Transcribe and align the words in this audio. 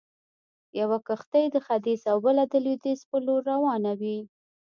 يوه 0.79 0.97
کښتۍ 1.07 1.45
د 1.51 1.55
ختيځ 1.65 2.01
او 2.11 2.17
بله 2.25 2.43
د 2.51 2.53
لويديځ 2.65 2.99
پر 3.09 3.19
لور 3.27 3.41
روانوي. 3.51 4.19